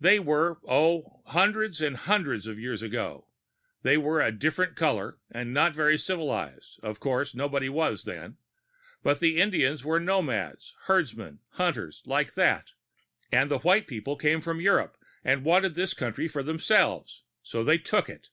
[0.00, 3.28] "They were, oh, hundreds and hundreds of years ago.
[3.82, 8.36] They were a different color and not very civilized of course, nobody was then.
[9.04, 12.70] But the Indians were nomads, herdsmen, hunters like that.
[13.30, 17.22] And the white people came from Europe and wanted this country for themselves.
[17.44, 18.30] So they took it.